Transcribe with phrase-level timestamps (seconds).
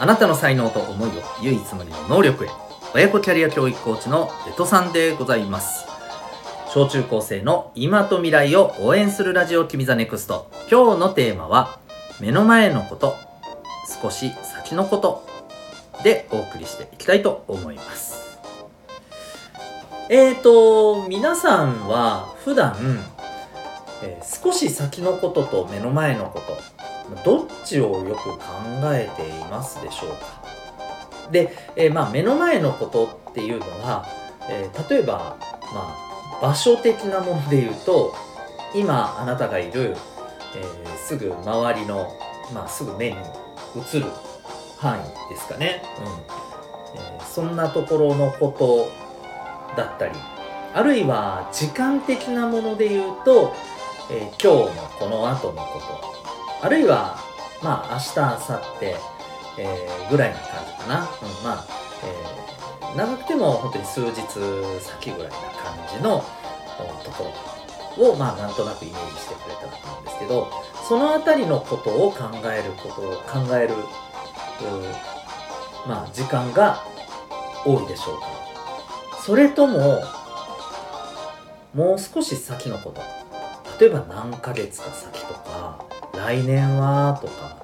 [0.00, 1.12] あなたの才能と思いを
[1.42, 2.48] 唯一無二の能力へ。
[2.94, 5.86] 親子キャリア教育コーチのデトさんでございます。
[6.72, 10.50] 小中高生の今と未来を応援するラジオ君 the NEXT。
[10.70, 11.78] 今日のテーマは
[12.18, 13.14] 目の前のこと
[14.02, 15.28] 少し先のこと。
[16.02, 18.38] でお送りしていきたいと思います。
[20.08, 22.74] えーと皆さんは普段、
[24.02, 26.79] えー少し先のことと目の前のこと。
[27.24, 28.40] どっちをよく考
[28.92, 30.40] えていますでしょうか？
[31.30, 34.06] で、えーまあ、目の前のことっていうのは、
[34.48, 35.36] えー例えば、
[35.72, 38.14] まあ、場所的なもので言うと
[38.74, 39.96] 今あなたがいる、
[40.56, 42.08] えーすぐ周りの、
[42.52, 44.06] まあ、すぐ目に映る
[44.78, 45.82] 範囲ですかね、
[46.94, 47.00] うん。
[47.00, 48.88] えそんなところのこと
[49.76, 50.14] だったり
[50.72, 53.54] あるいは時間的なもので言うと、
[54.10, 56.19] え今日のこの後のこと。
[56.62, 57.18] あるいは
[57.62, 58.38] まあ明日明後
[58.78, 58.84] 日、
[59.58, 61.04] えーぐらいな感じかな、うん、
[61.44, 61.64] まあ、
[62.04, 62.40] えー
[62.96, 64.20] 長くても本当に数日
[64.80, 66.24] 先ぐらいな感じの
[67.04, 67.32] とこ
[67.96, 70.50] ろをまあなんとなくイメージしてくれたらと思うんですけど
[70.88, 73.76] そのあたりのことを考えることを考えるう
[75.88, 76.82] まあ時間が
[77.64, 78.26] 多いでしょうか。
[79.24, 80.02] それとも
[81.74, 83.02] もう少し先のこと。
[83.78, 85.84] 例えば何ヶ月か先とか
[86.20, 87.56] 来年はとか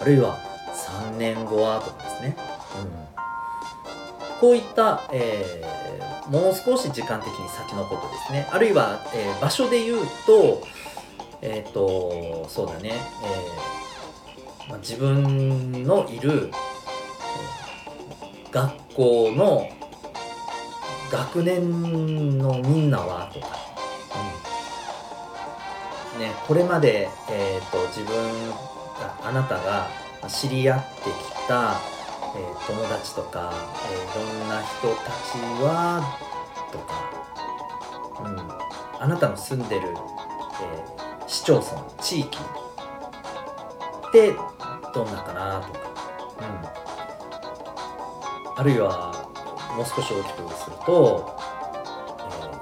[0.00, 0.36] あるいは
[0.74, 2.36] 3年後はとかですね、
[2.82, 5.82] うん、こういった、えー
[6.30, 8.48] もう少し時間的に先のことですね。
[8.52, 10.62] あるいは、えー場所で言うと
[11.42, 19.68] えっ、とそうだね、えーまあ、自分のいる、えー学校の
[21.10, 23.71] 学年のみんなはとか、うん
[26.18, 28.14] ね、これまで、えー、と自分
[29.00, 29.88] があなたが
[30.28, 31.08] 知り合ってき
[31.48, 31.80] た、
[32.36, 33.52] えー友達とか、
[33.90, 36.02] えーいろんな人たちは
[36.70, 37.10] とか、
[38.24, 39.98] うん、あなたの住んでる、えー
[41.26, 44.32] 市町村地域って
[44.94, 45.78] どんなかなとか、
[48.50, 49.12] うん、あるいは
[49.76, 51.36] もう少し大きくすると、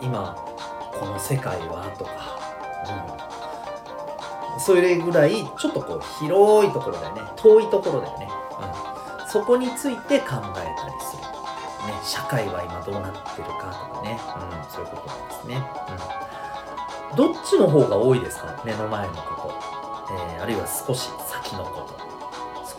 [0.00, 0.34] えー今
[0.98, 2.38] この世界はとか、
[2.86, 3.19] うん、
[4.58, 7.22] それぐらいちょっとこう広いところだよね。
[7.36, 8.28] 遠いところだよね、
[9.22, 15.62] うん、そこについて考えたりする、ね、社会は今どうなってるかとかね、うん、そういうことなんですね、
[17.10, 18.62] うん、どっちの方が多いですか？
[18.64, 19.54] 目の前のこと、
[20.12, 22.00] えーあるいは少し先のこと。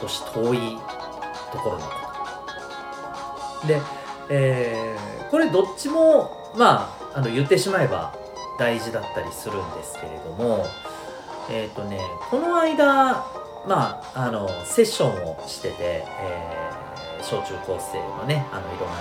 [0.01, 0.79] 少し遠い
[1.51, 1.91] ところのこ
[3.61, 3.67] と。
[3.67, 3.81] で、
[4.29, 8.13] えーこれどっちもまああの言ってしまえば
[8.59, 10.65] 大事だったりするんですけれども
[11.51, 13.25] えっ、とねこの間
[13.67, 16.71] まああのセッションをしてて、えー
[17.21, 18.95] 小中高生のねあのいろんな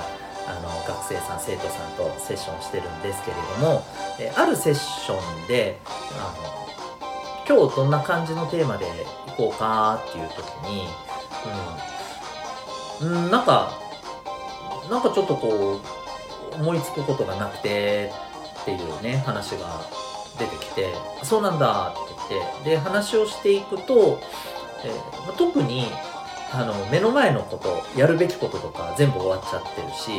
[0.47, 3.83] あの学生さん生徒さんとセッションしてるんですけれども、
[4.21, 5.81] えーあるセッションで
[6.13, 6.61] あの
[7.49, 8.89] 今日どんな感じのテーマでい
[9.37, 10.87] こうかっていう時に、
[13.01, 13.73] うん、んなんか
[14.91, 15.81] なんかちょっとこ
[16.53, 18.13] う思いつくことがなくて
[18.61, 19.81] っていうね話が
[20.39, 24.21] 出てきてそうなんだっててで話をしていくと、
[24.85, 25.87] えーまあ特に
[26.53, 30.11] あの目の前のことやるべきこととか全部終わっちゃってるし、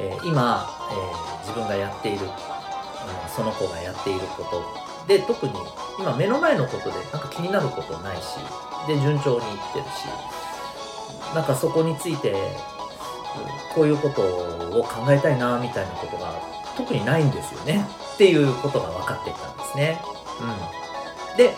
[0.00, 4.62] えー今、えー自分がやっているあのその子がやっていること
[5.08, 5.52] で特に
[5.98, 8.38] 今目の前のことでなんか気になることないし
[8.86, 10.06] で順調にいってるし
[11.34, 12.34] なんかそこについて
[13.74, 16.34] こういうことを考えたいなみたいなことが
[16.76, 17.84] 特にないんですよね
[18.14, 20.00] っていうことが分かってきたんですね。
[20.40, 20.79] うん、
[21.36, 21.56] で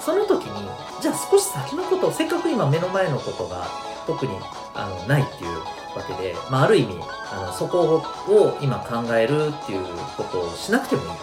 [0.00, 0.68] その時に
[1.00, 3.68] じゃあ少し先のことをせっかく今目の前のことが
[4.06, 4.32] 特に
[4.74, 6.98] あのないっていうわけで、まあ、ある意味
[7.30, 9.84] あのそこを今考えるっていう
[10.16, 11.14] ことをしなくてもいいと、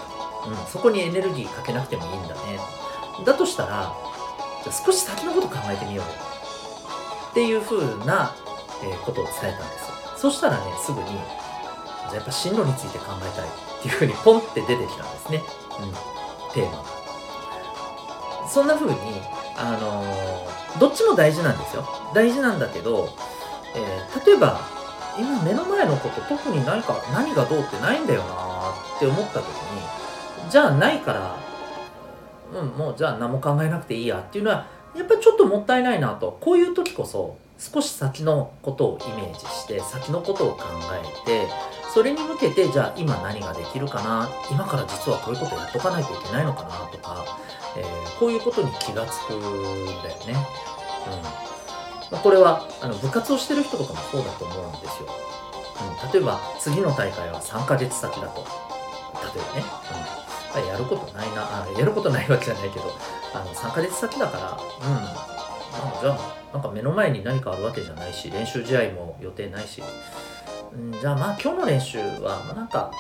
[0.49, 2.59] うん、そこにエネルギーかけなくてもいいんだね。
[3.25, 3.93] だとしたら
[4.63, 6.29] じゃ少し先のこと考えてみよう。
[7.31, 8.33] っていう風な、
[8.83, 15.43] えーことを伝えたんですそしたらねすぐにじゃやっぱ進路について考えたいっていう風にポンって出てきたんですね、
[15.79, 15.91] うん、
[16.53, 16.98] テーマが。
[18.49, 18.97] そんな風に
[19.55, 21.83] あのーどっちも大事なんですよ。
[22.13, 23.09] 大事なんだけど
[23.75, 24.61] えー、例えば
[25.19, 31.35] 今目の前のこと特に何か何がどうってないんだよなって思った時にじゃあないから
[32.53, 36.37] うんもうじゃあ何も考えなくていいやっていうのはやっぱりちょっともったいないなと。
[36.39, 40.63] こういう時こそ少し先のことをイメージして先のことを考
[40.93, 41.47] えて
[41.93, 44.29] それに向けてじゃあ今何ができるかな？
[44.49, 46.69] 今から実はこういうことやっとかないといけないのかな？
[46.91, 47.25] とか、
[47.77, 50.47] えー、こういうことに気がつくんだよね。
[51.07, 55.09] うんま、これはあの部活をしてる人とかもそうだと思うんですよ。
[56.03, 58.41] うん、例えば次の大会は3ヶ月先だと。
[59.35, 59.63] 例えばね。
[60.55, 62.85] うん、やることないなあ、やることないわけじゃないけど、
[63.35, 64.51] あの3ヶ月先だから、
[64.87, 65.11] うん、ま
[65.97, 69.81] あ、じゃあなんか目の前に何かあるわけじゃないし練習試合も予定ないし、
[70.73, 72.91] うん、じゃあまあ今日の練習はまあなんか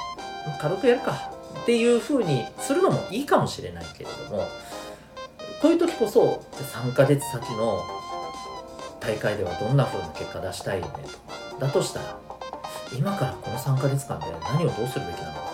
[0.61, 1.31] 軽くやるか
[1.61, 4.47] っていう風にするのもいいかもしれないけれども
[5.61, 7.81] こういう時こそ3ヶ月先の
[8.99, 10.93] 大会ではどんな風な結果出したいよね
[11.59, 12.19] とだとしたら
[12.97, 15.49] 今からこの3ヶ月間で何をどうするべきなのか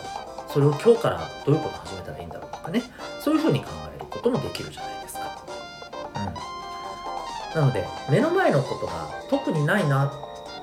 [0.48, 2.82] それを今日からどういうこと始めたらいいんだろうとかね
[3.20, 4.95] そういう風に考えることもできるじゃない。
[7.56, 10.14] なので目の前のことが特にないな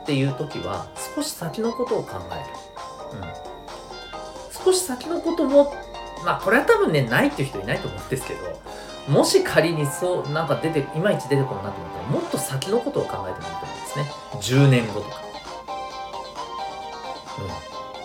[0.03, 5.75] っていう時は少し先のことを考える、うん、少し先のことも
[6.25, 8.41] まあこれは多分ねないっていう人いないと思うんですけど
[9.09, 14.05] もし仮にそうなんか出ていまいち出てこないなと思ったらもっと先のことを考えてもいいと思うんですね。
[14.65, 15.23] 10年後とか、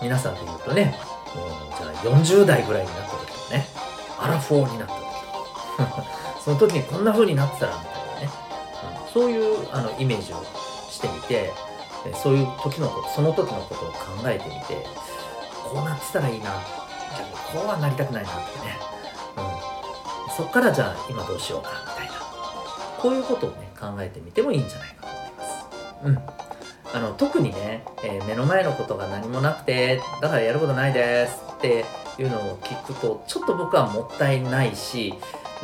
[0.00, 0.98] ん、皆さんで言うとね。
[1.36, 1.48] も、う、
[1.78, 3.66] じゃあ40代ぐらいになった時とかね。
[4.18, 5.04] アラフォーになった時
[6.42, 7.97] その時にこんな風になってたらみたいな。
[9.12, 10.42] そういうあのイメージを
[10.90, 11.52] してみて
[12.22, 13.96] そういう時のことその時のことを考
[14.26, 14.84] えてみて
[15.64, 18.76] こうなってたらいいなじゃあこうはなりたくないなってね、
[19.36, 22.18] うん、そっからじゃあ今どうしようかみたいな。
[22.98, 25.66] こういうことをね考えてみてもいいんじゃないかと思います。
[26.04, 26.18] うん。
[26.94, 31.84] あの特にね、えー、目の前のことが何もなくてだからやることないですって
[32.18, 35.14] いうのを聞くとちょっと僕はもったいないし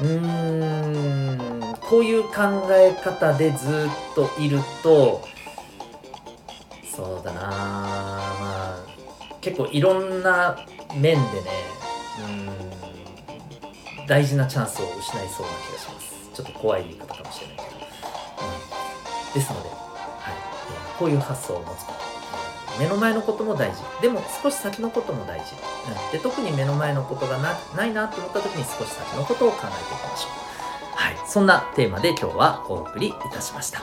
[0.03, 1.75] うん。
[1.89, 5.23] こういう考え方でずっといると
[6.85, 8.85] そうだなまあ
[9.41, 10.57] 結構いろんな
[10.97, 11.21] 面でね
[13.99, 16.31] うん大事なチャンスを失いそうな気がします。
[16.35, 17.79] ちょっと怖い言い方かもしれないけど、う
[19.31, 22.04] ん、ですので、はい、こういう発想を持つこと。
[22.79, 23.83] 目の前のことも大事。
[24.01, 30.97] でも少し先のことも大事、うん、で特に目の前のことがなないなと思った時に少し先のことを考えていきましょう。
[30.97, 31.17] はい。
[31.27, 33.83] そんなテーマで今日はお送りいたしました。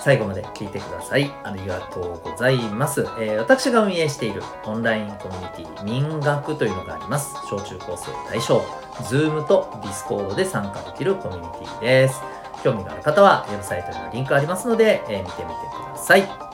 [0.00, 1.30] 最後まで聞いてください。
[1.44, 7.34] ありがとうございます、えー、私が運営しているオンラインコミュニティ民学というのがあります。
[7.48, 8.60] 小中高生対象
[9.02, 12.22] Zoom と Discord で参加できるコミュニティです。
[12.62, 15.54] 興味がある方はウェブサイトにもリンクありますので、えー、見てみて
[15.92, 16.47] ください。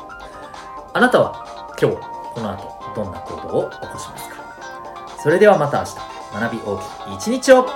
[0.96, 4.36] あなたは今日この後どんな行動を起こしますか？
[5.20, 5.96] それではまた明日。
[6.40, 6.80] 学び大き
[7.10, 7.66] い一日を。